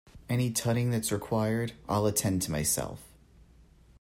[0.27, 3.03] Any tutting that's required, I'll attend to myself.